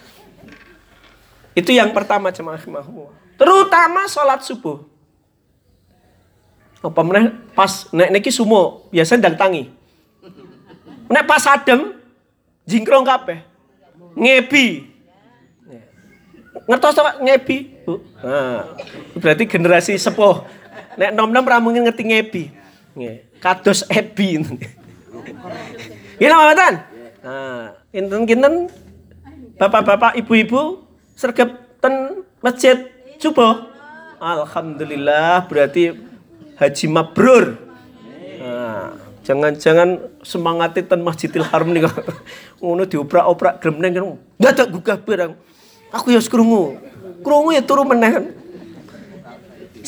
Itu 1.59 1.75
yang 1.75 1.91
pertama 1.91 2.31
jemaah 2.31 2.59
Terutama 3.39 4.07
sholat 4.11 4.43
subuh. 4.47 4.83
Apa 6.79 7.03
meneh 7.03 7.35
pas 7.59 7.91
nek 7.91 8.11
niki 8.15 8.31
sumo 8.31 8.87
biasa 8.95 9.19
ndang 9.19 9.35
tangi. 9.35 9.67
Nek 11.11 11.27
pas 11.27 11.43
adem 11.51 11.99
jingkrong 12.63 13.03
kabeh. 13.03 13.43
Ngebi. 14.15 14.87
Ngertos 16.69 16.99
apa 16.99 17.23
ngebi? 17.23 17.59
Nah, 18.23 18.77
berarti 19.19 19.45
generasi 19.47 19.95
sepuh. 19.99 20.47
Nek 20.99 21.15
nom-nom 21.15 21.47
ra 21.47 21.59
mungkin 21.59 21.87
ngerti 21.87 22.03
ngebi. 22.07 22.45
Kados 23.43 23.87
ebi. 23.91 24.39
Gini 26.19 26.35
mboten? 26.35 26.75
Nah, 27.23 27.79
kinten-kinten 27.95 28.55
bapak-bapak, 29.55 30.19
ibu-ibu 30.19 30.83
sergap 31.15 31.79
ten 31.79 32.27
masjid 32.43 32.91
subuh. 33.23 33.71
Alhamdulillah 34.19 35.47
berarti 35.47 35.95
haji 36.59 36.87
mabrur. 36.91 37.55
Nah, 38.43 38.99
jangan-jangan 39.23 40.19
semangat 40.27 40.75
ten 40.75 40.99
Masjidil 41.07 41.47
Haram 41.47 41.71
nih 41.71 41.87
ngono 42.59 42.83
dioprak-oprak 42.83 43.63
gremeng 43.63 43.95
kan 43.95 44.19
dadak 44.43 44.75
gugah 44.75 44.99
barang. 44.99 45.39
Aku 45.95 46.11
ya 46.11 46.19
krungu. 46.19 46.83
Krungu 47.23 47.55
ya 47.55 47.63
turu 47.63 47.87
meneh. 47.87 48.35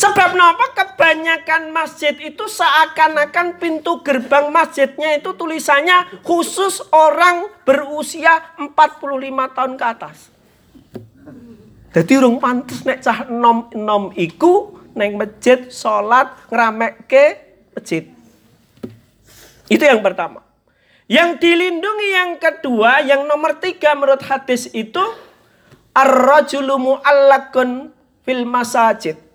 Sebab 0.00 0.32
kenapa 0.32 0.64
kebanyakan 0.72 1.76
masjid 1.76 2.16
itu 2.16 2.48
seakan-akan 2.48 3.60
pintu 3.60 4.00
gerbang 4.00 4.48
masjidnya 4.48 5.20
itu 5.20 5.36
tulisannya 5.36 6.24
khusus 6.24 6.80
orang 6.88 7.52
berusia 7.68 8.40
45 8.56 8.96
tahun 9.52 9.72
ke 9.76 9.84
atas. 9.84 10.32
Jadi 11.92 12.12
urung 12.16 12.40
pantes 12.40 12.80
nek 12.88 13.04
cah 13.04 13.28
nom-nom 13.28 14.16
iku 14.16 14.72
neng 14.96 15.20
masjid 15.20 15.68
salat 15.68 16.32
ngeramekke 16.48 17.24
masjid. 17.76 18.08
Itu 19.68 19.84
yang 19.84 20.00
pertama. 20.00 20.40
Yang 21.12 21.44
dilindungi 21.44 22.08
yang 22.16 22.32
kedua, 22.40 23.04
yang 23.04 23.28
nomor 23.28 23.60
tiga 23.60 23.92
menurut 23.92 24.24
hadis 24.24 24.64
itu 24.72 25.02
ar-rajulu 25.92 26.80
mu'allakun 26.80 27.92
fil 28.24 28.48
masajid. 28.48 29.29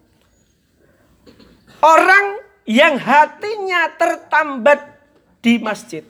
Orang 1.86 2.42
yang 2.66 2.98
hatinya 2.98 3.94
tertambat 3.94 4.98
di 5.46 5.62
masjid. 5.62 6.02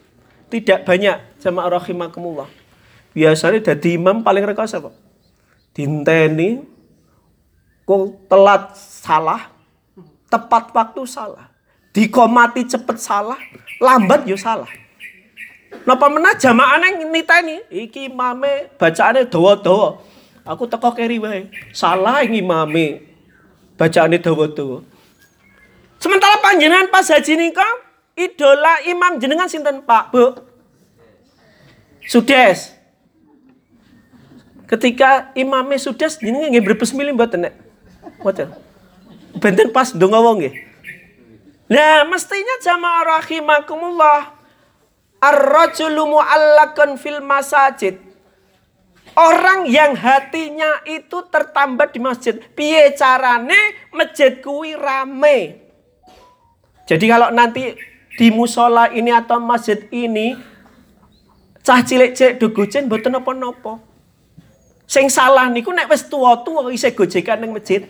Tidak 0.48 0.88
banyak 0.88 1.44
jamaah 1.44 1.76
rahimakumullah. 1.76 2.48
Biasanya 3.12 3.60
jadi 3.60 4.00
imam 4.00 4.24
paling 4.24 4.48
rekosa 4.48 4.80
kok 4.80 4.96
dinteni 5.76 6.64
kok 7.84 8.32
telat 8.32 8.72
salah 8.80 9.52
tepat 10.32 10.72
waktu 10.72 11.04
salah 11.04 11.52
dikomati 11.92 12.64
cepet 12.64 12.98
salah 12.98 13.38
lambat 13.84 14.24
yo 14.24 14.40
salah 14.40 14.72
Napa 15.84 16.08
menah 16.08 16.40
jamaah 16.40 16.80
neng 16.80 17.12
niteni 17.12 17.60
iki 17.68 18.08
mame 18.08 18.72
bacaane 18.80 19.28
dawa-dawa. 19.28 20.00
Aku 20.48 20.72
teko 20.72 20.96
keri 20.96 21.20
wae. 21.20 21.52
Salah 21.76 22.24
ini 22.24 22.40
mame 22.40 23.04
bacaane 23.76 24.16
dawa-dawa. 24.18 24.82
Sementara 25.98 26.38
panjenengan 26.44 26.92
pas 26.92 27.08
haji 27.08 27.34
nika 27.40 27.66
idola 28.16 28.84
imam 28.86 29.20
jenengan 29.20 29.50
sinten 29.50 29.84
Pak, 29.84 30.12
Bu? 30.14 30.38
Sudes. 32.06 32.76
Ketika 34.66 35.30
imamnya 35.38 35.78
nggak 35.78 36.66
berbes 36.66 36.94
milih 36.94 37.14
buat 37.14 37.34
nek. 37.38 37.54
Mboten. 38.22 38.50
Benten 39.38 39.70
pas 39.70 39.94
donga 39.94 40.22
wong 40.22 40.42
nggih. 40.42 40.54
Nah, 41.66 42.06
mestinya 42.06 42.62
jamaah 42.62 43.22
rahimakumullah. 43.22 44.38
Ar-rajulu 45.18 46.18
mu'allakun 46.18 47.02
fil 47.02 47.22
masajid. 47.26 47.98
Orang 49.18 49.66
yang 49.66 49.98
hatinya 49.98 50.86
itu 50.86 51.26
tertambat 51.32 51.96
di 51.96 52.00
masjid. 52.04 52.38
Piye 52.54 52.94
carane 52.94 53.90
masjid 53.90 54.38
kuwi 54.38 54.78
rame. 54.78 55.65
Jadi 56.86 57.06
kalau 57.10 57.34
nanti 57.34 57.74
di 58.16 58.28
musola 58.30 58.94
ini 58.94 59.10
atau 59.10 59.42
masjid 59.42 59.90
ini 59.90 60.38
cah 61.66 61.82
cilik-cilik 61.82 62.38
dugujen 62.38 62.86
mboten 62.86 63.18
napa-napa. 63.18 63.82
Sing 64.86 65.10
salah 65.10 65.50
niku 65.50 65.74
nek 65.74 65.90
wis 65.90 66.06
tuwa-tuwa 66.06 66.70
isih 66.70 66.94
gojekan 66.94 67.42
ning 67.42 67.58
masjid. 67.58 67.82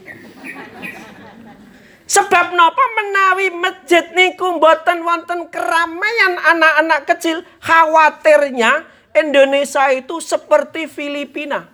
Sebab 2.05 2.55
napa 2.55 2.85
menawi 2.95 3.51
masjid 3.51 4.05
niku 4.15 4.55
mboten 4.55 5.03
wonten 5.03 5.51
keramaian 5.51 6.39
anak-anak 6.55 7.01
kecil, 7.03 7.43
khawatirnya 7.59 8.87
Indonesia 9.11 9.91
itu 9.91 10.23
seperti 10.23 10.87
Filipina. 10.87 11.67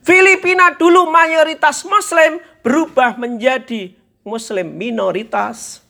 Filipina 0.00 0.72
dulu 0.80 1.12
mayoritas 1.12 1.84
muslim 1.84 2.40
berubah 2.64 3.20
menjadi 3.20 3.92
muslim 4.24 4.72
minoritas. 4.80 5.84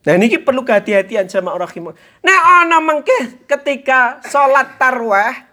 Nah 0.00 0.12
ini 0.16 0.32
perlu 0.40 0.64
kehati-hatian 0.64 1.28
sama 1.28 1.52
orang 1.52 1.92
Nah 2.24 2.38
ana 2.64 2.80
mengke 2.80 3.44
ketika 3.44 4.24
sholat 4.24 4.80
tarwah 4.80 5.50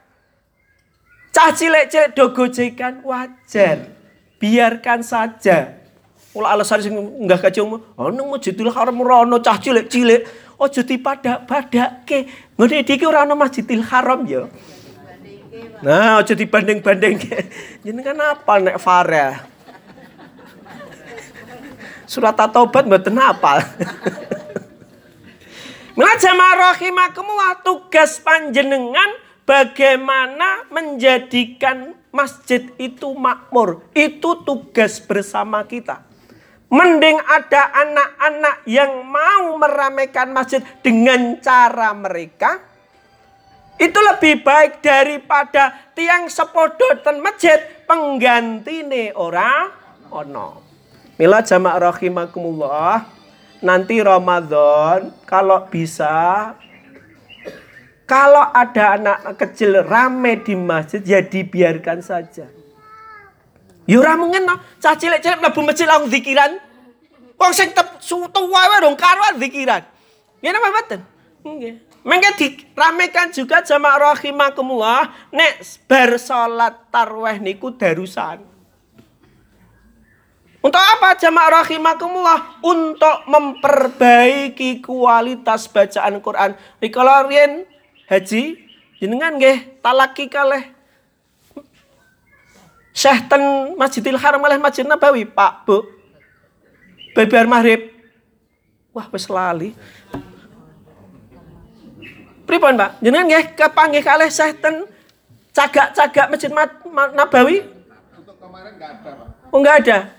Cah 1.38 1.54
cilik-cilik 1.54 2.18
do 2.18 2.34
gojekan 2.34 3.06
wajar. 3.06 3.94
Biarkan 4.42 5.06
saja. 5.06 5.78
Mula 6.34 6.58
alasan 6.58 6.82
sing 6.82 6.98
enggak 6.98 7.46
kacung, 7.46 7.78
ono 7.94 8.22
Masjidil 8.34 8.74
Haram 8.74 8.98
ora 9.06 9.22
ono 9.22 9.38
cah 9.38 9.62
cilik-cilik, 9.62 10.26
aja 10.58 10.82
dipadak-padake. 10.82 12.26
Ngene 12.58 12.82
iki 12.82 13.06
ora 13.06 13.22
ono 13.22 13.38
Masjidil 13.38 13.86
Haram 13.86 14.26
ya. 14.26 14.50
Nah, 15.86 16.26
aja 16.26 16.34
dibanding-bandingke. 16.34 17.38
kan 17.86 18.18
apa 18.18 18.54
nek 18.58 18.82
Farah? 18.82 19.46
Surat 22.10 22.34
Taubat 22.34 22.90
mboten 22.90 23.14
apa. 23.14 23.62
Mila 25.98 26.14
jamaah 26.16 26.78
rahimakumullah 26.78 27.66
tugas 27.66 28.22
panjenengan 28.22 29.28
Bagaimana 29.48 30.68
menjadikan 30.68 31.96
masjid 32.12 32.68
itu 32.76 33.16
makmur? 33.16 33.80
Itu 33.96 34.44
tugas 34.44 35.00
bersama 35.00 35.64
kita. 35.64 36.04
Mending 36.68 37.16
ada 37.24 37.72
anak-anak 37.72 38.68
yang 38.68 39.08
mau 39.08 39.56
meramaikan 39.56 40.36
masjid 40.36 40.60
dengan 40.84 41.40
cara 41.40 41.96
mereka. 41.96 42.60
Itu 43.80 44.04
lebih 44.04 44.44
baik 44.44 44.84
daripada 44.84 45.96
tiang 45.96 46.28
sepodotan 46.28 47.24
masjid 47.24 47.88
pengganti 47.88 48.84
nih 48.84 49.16
orang 49.16 49.72
ono. 50.12 50.60
Mila 51.16 51.40
jamaah 51.40 51.96
rahimakumullah. 51.96 53.17
Nanti 53.62 53.98
Ramadan 54.02 55.14
kalau 55.26 55.66
bisa 55.66 56.54
kalau 58.08 58.46
ada 58.56 58.96
anak 58.96 59.36
kecil 59.36 59.84
rame 59.84 60.40
di 60.40 60.56
masjid, 60.56 61.04
ya 61.04 61.20
dibiarkan 61.20 62.00
saja. 62.00 62.48
Ya 63.84 63.96
ora 64.00 64.16
mungkin 64.16 64.48
no. 64.48 64.56
Cah 64.80 64.96
cilik-cilik 64.96 65.44
mlebu 65.44 65.60
masjid 65.64 65.84
langsung 65.84 66.12
zikiran. 66.12 66.56
Wong 67.36 67.52
sing 67.52 67.76
tuwa 68.08 68.62
wae 68.68 68.78
dong 68.80 68.96
karo 68.96 69.36
zikiran. 69.36 69.84
Ya 70.40 70.56
napa 70.56 70.72
mboten? 70.72 71.02
Nggih. 71.44 71.76
Mengke 72.08 72.32
diramekan 72.40 73.36
juga 73.36 73.60
jamaah 73.60 74.16
rahimakumullah 74.16 75.12
nek 75.36 75.60
bar 75.92 76.16
salat 76.16 76.88
tarwih 76.88 77.44
niku 77.44 77.76
darusan. 77.76 78.40
Untuk 80.58 80.82
apa 80.82 81.14
jamaah 81.16 81.62
rahimakumullah? 81.64 82.60
Untuk 82.66 83.18
memperbaiki 83.30 84.82
kualitas 84.82 85.70
bacaan 85.70 86.18
Quran. 86.20 86.58
Rikala 86.82 87.24
riyen 87.30 87.64
haji 88.10 88.58
jenengan 88.98 89.38
nggih 89.38 89.80
talaki 89.80 90.26
kalih 90.26 90.74
Syekh 92.98 93.30
ten 93.30 93.78
Masjidil 93.78 94.18
Haram 94.18 94.42
oleh 94.42 94.58
Masjid 94.58 94.82
Nabawi, 94.82 95.22
Pak, 95.30 95.70
Bu. 95.70 95.86
Bebar 97.14 97.46
maghrib. 97.46 97.94
Wah, 98.90 99.06
wis 99.14 99.30
lali. 99.30 99.78
Pripun, 102.50 102.74
Pak? 102.74 102.98
Jenengan 102.98 103.30
nggih 103.30 103.54
kepanggih 103.54 104.02
kalih 104.02 104.34
Syekh 104.34 104.58
ten 104.58 104.90
cagak-cagak 105.54 106.26
Masjid 106.34 106.50
Nabawi? 106.90 107.70
Untuk 108.18 108.34
kemarin 108.42 108.74
enggak 108.82 108.98
ada, 108.98 109.10
Pak. 109.14 109.54
Oh, 109.54 109.58
enggak 109.62 109.78
ada. 109.86 110.17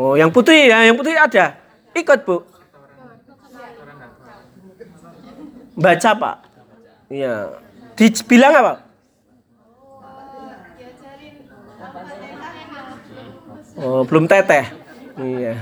Oh, 0.00 0.16
yang 0.16 0.32
putih 0.32 0.72
ya, 0.72 0.88
yang 0.88 0.96
putih 0.96 1.12
ada. 1.12 1.60
Ikut, 1.92 2.20
Bu. 2.24 2.36
Baca, 5.76 6.10
Pak. 6.16 6.36
Iya. 7.12 7.60
Dibilang 7.96 8.52
apa? 8.56 8.74
Oh, 13.76 14.04
belum 14.08 14.24
teteh. 14.24 14.68
Iya. 15.20 15.60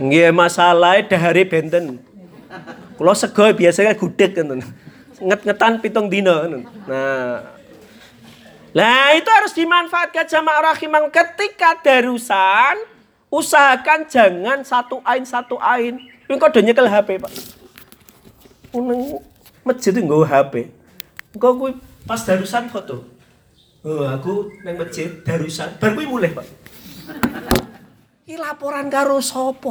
Nggih 0.00 0.32
masalah 0.32 1.04
dahare 1.04 1.44
benten. 1.44 2.00
Kula 2.96 3.12
sego 3.12 3.44
biasanya 3.52 3.92
gudeg 3.96 4.32
ngoten. 4.32 4.64
Nget-ngetan 5.20 5.84
pitung 5.84 6.08
dina 6.08 6.48
Nah, 6.88 7.59
Nah 8.70 9.14
itu 9.18 9.30
harus 9.30 9.52
dimanfaatkan 9.54 10.26
jamaah 10.30 10.74
rahimah 10.74 11.10
ketika 11.10 11.78
darusan 11.82 12.78
usahakan 13.30 14.06
jangan 14.06 14.62
satu 14.62 15.02
ain 15.02 15.24
satu 15.26 15.58
ain. 15.58 15.98
Ini 16.30 16.38
kok 16.38 16.54
nyekel 16.54 16.86
HP 16.86 17.18
pak. 17.18 17.32
Nang 18.74 19.18
masjid 19.66 19.94
nggo 19.98 20.22
HP. 20.22 20.70
Engko 21.34 21.50
kuwi 21.58 21.72
Pas 22.06 22.20
darusan 22.26 22.66
foto. 22.66 23.06
Oh, 23.86 24.04
aku 24.04 24.52
nang 24.66 24.76
masjid 24.76 25.08
darusan. 25.24 25.78
Bar 25.80 25.96
kuwi 25.96 26.10
mulai, 26.10 26.34
Pak. 26.34 26.46
Iki 28.28 28.36
laporan 28.36 28.90
karo 28.92 29.22
sapa? 29.22 29.70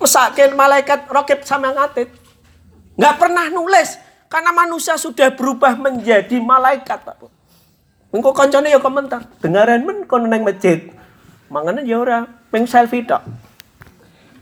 Mesake 0.00 0.52
malaikat 0.54 1.10
roket 1.10 1.42
sama 1.48 1.74
ngatit. 1.74 2.12
Nggak 2.98 3.16
pernah 3.18 3.46
nulis 3.50 3.98
karena 4.28 4.52
manusia 4.52 4.94
sudah 5.00 5.32
berubah 5.34 5.74
menjadi 5.74 6.38
malaikat, 6.38 7.02
Pak. 7.02 7.37
Engko 8.08 8.32
kancane 8.32 8.72
ya 8.72 8.80
komentar. 8.80 9.28
Dengaran 9.44 9.84
men 9.84 10.08
kono 10.08 10.24
nang 10.24 10.40
masjid. 10.40 10.88
Mangane 11.52 11.84
ya 11.84 12.00
ora, 12.00 12.24
ping 12.48 12.64
selfie 12.64 13.04
tok. 13.04 13.20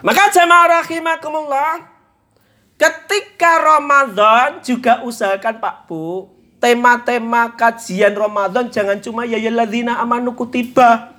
Maka 0.07 0.31
jamaah 0.31 0.83
rahimakumullah, 0.83 1.83
ketika 2.79 3.59
Ramadan 3.59 4.63
juga 4.63 5.03
usahakan 5.03 5.59
Pak 5.59 5.91
Bu, 5.91 6.31
tema-tema 6.63 7.59
kajian 7.59 8.15
Ramadan 8.15 8.71
jangan 8.71 9.03
cuma 9.03 9.27
ya 9.27 9.35
yalladzina 9.35 9.99
amanu 9.99 10.39
kutiba. 10.39 11.19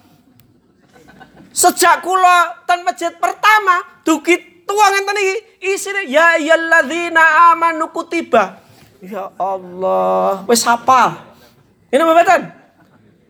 Sejak 1.51 1.99
kula 1.99 2.63
ten 2.63 2.85
masjid 2.87 3.11
pertama 3.17 3.83
dugi 4.07 4.63
tuang 4.63 4.91
ngenten 4.93 5.19
iki 5.19 5.35
isine 5.75 6.07
ya 6.07 6.39
yalladzina 6.39 7.51
amanu 7.51 7.91
kutiba. 7.91 8.63
Ya 9.03 9.35
Allah, 9.35 10.47
wis 10.47 10.63
hafal. 10.63 11.26
Ini 11.87 12.03
apa 12.03 12.13
betul? 12.19 12.41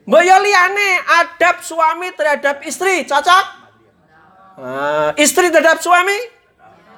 Mbak 0.08 0.24
liane 0.24 0.90
adab 1.04 1.60
suami 1.62 2.10
terhadap 2.16 2.64
istri, 2.64 3.04
cocok? 3.04 3.46
Nah, 4.58 5.12
istri 5.20 5.52
terhadap 5.54 5.84
suami? 5.84 6.16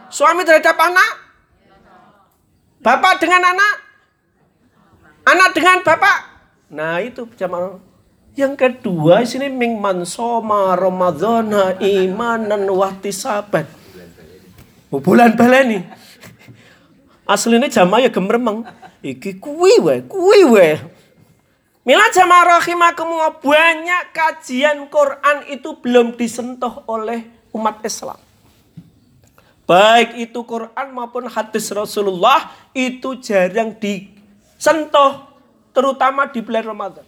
Suami 0.08 0.48
terhadap 0.48 0.78
anak? 0.78 1.12
Bapak 2.80 3.20
dengan 3.20 3.44
anak? 3.44 3.76
Anak 5.28 5.50
dengan 5.52 5.84
bapak? 5.84 6.18
Nah 6.72 7.04
itu 7.04 7.28
jamaah. 7.36 7.82
Yang 8.38 8.54
kedua 8.56 9.26
sini 9.28 9.52
ming 9.52 9.76
mansoma 9.82 10.78
ramadhana 10.80 11.76
imanan 11.84 12.70
wahtisaban. 12.72 13.68
Bulan 14.88 15.36
baleni. 15.36 15.84
Aslinya 17.28 17.68
jamaah 17.68 18.08
ya 18.08 18.10
gemeremeng. 18.10 18.64
Iki 19.04 19.44
kuwi 19.44 19.82
we, 19.84 19.96
kuwi 20.08 20.42
we. 20.48 20.68
Mila 21.90 22.06
jamaah 22.14 22.62
rahimakumullah 22.62 23.42
banyak 23.42 24.14
kajian 24.14 24.86
Quran 24.94 25.50
itu 25.50 25.74
belum 25.74 26.14
disentuh 26.14 26.86
oleh 26.86 27.26
umat 27.50 27.82
Islam. 27.82 28.22
Baik 29.66 30.22
itu 30.22 30.38
Quran 30.46 30.88
maupun 30.94 31.26
hadis 31.26 31.66
Rasulullah 31.74 32.54
itu 32.78 33.18
jarang 33.18 33.74
disentuh 33.74 35.34
terutama 35.74 36.30
di 36.30 36.46
bulan 36.46 36.70
Ramadan. 36.70 37.06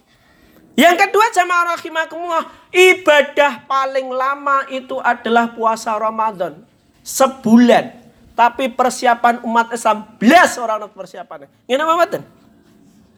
Yang 0.74 1.06
kedua 1.06 1.30
jamaah 1.30 1.78
rahimakumullah, 1.78 2.50
ibadah 2.74 3.62
paling 3.70 4.10
lama 4.10 4.66
itu 4.66 4.98
adalah 4.98 5.54
puasa 5.54 5.94
Ramadan. 5.94 6.58
Sebulan. 7.06 8.02
Tapi 8.34 8.66
persiapan 8.66 9.46
umat 9.46 9.70
Islam 9.70 10.18
belas 10.18 10.58
orang 10.58 10.90
persiapannya. 10.90 11.46
Ini 11.70 11.78
apa? 11.78 12.41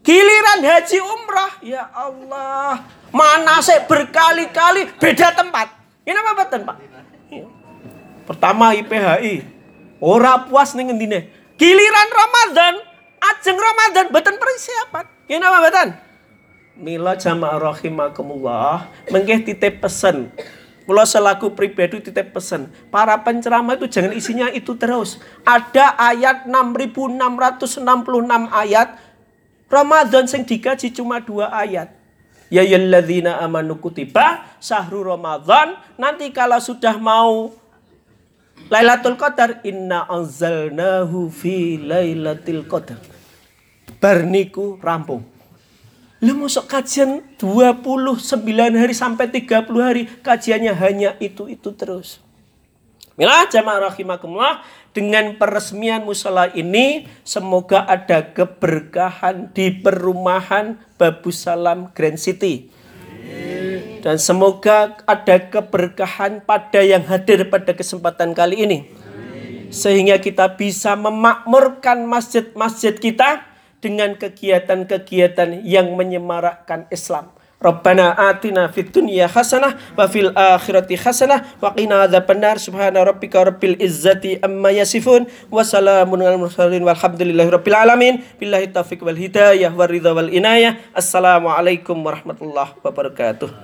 Giliran 0.05 0.61
haji 0.61 0.99
umrah, 1.01 1.53
ya 1.65 1.89
Allah, 1.97 2.85
mana 3.09 3.57
sih 3.65 3.81
berkali-kali 3.89 4.93
beda 5.01 5.33
tempat. 5.33 5.73
Ini 6.05 6.21
apa 6.21 6.31
mboten, 6.37 6.61
Pak? 6.69 6.77
Iya. 7.33 7.49
Pertama 8.29 8.77
IPHI, 8.77 9.49
ora 10.05 10.45
puas 10.45 10.77
nih 10.77 10.93
ngendine. 10.93 11.33
Giliran 11.57 12.09
Ramadan, 12.13 12.75
ajeng 13.33 13.57
Ramadan 13.57 14.13
beten 14.13 14.37
persiapan. 14.37 15.05
Ini 15.25 15.41
apa 15.41 15.59
mboten? 15.65 15.89
Mila 16.77 17.17
jamaah 17.17 17.73
rahimakumullah, 17.73 18.93
mengke 19.09 19.41
titip 19.41 19.81
pesen. 19.81 20.29
Kalau 20.85 21.05
selaku 21.09 21.57
pribadi 21.57 22.05
titip 22.05 22.37
pesen. 22.37 22.69
Para 22.93 23.17
penceramah 23.25 23.81
itu 23.81 23.89
jangan 23.89 24.13
isinya 24.13 24.53
itu 24.53 24.77
terus. 24.77 25.17
Ada 25.49 25.97
ayat 25.97 26.45
6666 26.45 27.65
ayat. 28.53 29.01
Ramadan 29.75 30.31
sing 30.31 30.47
digaji 30.47 30.95
cuma 30.95 31.19
dua 31.19 31.51
ayat. 31.51 31.91
Ya 32.47 32.63
yalladzina 32.63 33.43
amanu 33.43 33.75
kutiba 33.83 34.47
sahru 34.63 35.03
Ramadan. 35.03 35.75
Nanti 35.99 36.31
kalau 36.31 36.63
sudah 36.63 36.95
mau 36.95 37.51
Lailatul 38.71 39.19
Qadar 39.19 39.61
inna 39.67 40.07
anzalnahu 40.07 41.29
fi 41.29 41.77
lailatul 41.77 42.65
qadar. 42.65 42.97
Barniku 44.01 44.79
rampung. 44.81 45.27
Lu 46.25 46.33
masuk 46.41 46.65
kajian 46.65 47.21
29 47.37 48.17
hari 48.73 48.95
sampai 48.97 49.29
30 49.29 49.69
hari. 49.85 50.09
Kajiannya 50.09 50.73
hanya 50.73 51.11
itu-itu 51.21 51.77
terus. 51.77 52.25
Mila 53.15 53.47
jamaah 53.47 53.91
rahimakumullah. 53.91 54.63
Dengan 54.95 55.35
peresmian 55.39 56.07
musola 56.07 56.51
ini. 56.55 57.11
Semoga 57.27 57.83
ada 57.87 58.31
keberkahan 58.35 59.51
di 59.51 59.75
perumahan 59.75 60.79
Babu 60.95 61.35
Salam 61.35 61.91
Grand 61.95 62.19
City. 62.19 62.71
Dan 64.05 64.21
semoga 64.21 65.01
ada 65.09 65.37
keberkahan 65.49 66.45
pada 66.45 66.85
yang 66.85 67.03
hadir 67.09 67.49
pada 67.49 67.73
kesempatan 67.73 68.37
kali 68.37 68.69
ini. 68.69 68.79
Sehingga 69.75 70.23
kita 70.23 70.55
bisa 70.55 70.95
memakmurkan 70.95 72.07
masjid-masjid 72.07 72.95
kita 72.95 73.43
dengan 73.83 74.15
kegiatan-kegiatan 74.15 75.67
yang 75.67 75.99
menyemarakkan 75.99 76.87
Islam. 76.95 77.34
Rabbana 77.65 78.13
atina 78.13 78.69
fid 78.69 78.93
dunya 78.93 79.25
hasanah 79.25 79.97
wa 79.97 80.05
fil 80.05 80.29
akhirati 80.37 81.01
hasanah 81.01 81.57
wa 81.65 81.73
qina 81.73 82.05
adzabannar. 82.05 82.61
Subhana 82.61 83.01
rabbika 83.01 83.41
rabbil 83.41 83.81
izzati 83.81 84.37
amma 84.45 84.69
yasifun 84.69 85.25
wa 85.49 85.65
salamun 85.65 86.21
mursalin 86.37 86.85
walhamdulillahi 86.85 87.49
rabbil 87.49 87.79
alamin. 87.81 88.21
Billahi 88.37 88.69
wal 89.01 89.17
hidayah 89.17 89.73
wal 89.73 90.29
inayah. 90.29 90.77
Assalamu 90.93 91.49
alaikum 91.49 91.97
warahmatullahi 92.05 92.77
wabarakatuh 92.85 93.55